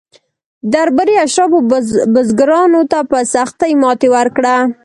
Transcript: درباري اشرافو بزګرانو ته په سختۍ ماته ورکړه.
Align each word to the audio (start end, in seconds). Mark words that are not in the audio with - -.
درباري 0.73 1.15
اشرافو 1.25 1.59
بزګرانو 2.13 2.81
ته 2.91 2.99
په 3.09 3.17
سختۍ 3.33 3.71
ماته 3.81 4.07
ورکړه. 4.15 4.55